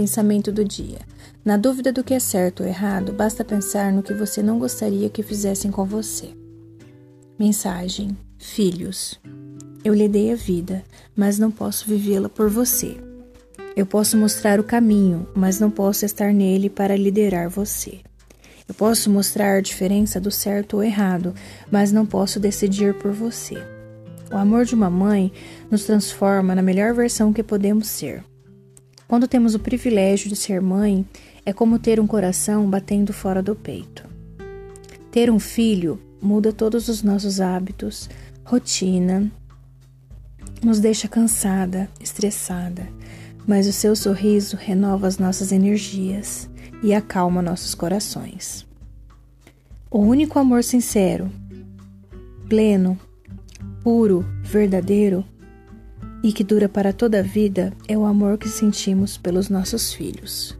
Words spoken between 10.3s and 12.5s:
a vida, mas não posso vivê-la por